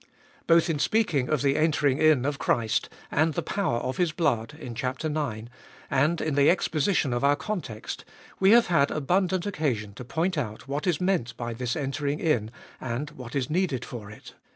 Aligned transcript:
Both 0.47 0.67
in 0.67 0.79
speaking 0.79 1.29
of 1.29 1.43
the 1.43 1.55
entering 1.55 1.99
in 1.99 2.25
of 2.25 2.39
Christ, 2.39 2.89
and 3.11 3.35
the 3.35 3.43
power 3.43 3.77
of 3.81 3.97
His 3.97 4.11
blood 4.11 4.55
in 4.59 4.73
chap, 4.73 5.05
ix., 5.05 5.15
and 5.91 6.19
in 6.19 6.33
the 6.33 6.49
exposition 6.49 7.13
of 7.13 7.23
our 7.23 7.35
context, 7.35 8.03
we 8.39 8.49
have 8.49 8.65
had 8.65 8.89
abundant 8.89 9.45
occasion 9.45 9.93
to 9.93 10.03
point 10.03 10.39
out 10.39 10.67
what 10.67 10.87
is 10.87 10.99
meant 10.99 11.37
by 11.37 11.53
this 11.53 11.75
entering 11.75 12.19
in, 12.19 12.49
and 12.79 13.11
what 13.11 13.35
is 13.35 13.47
needed 13.51 13.85
for 13.85 14.09
it. 14.09 14.33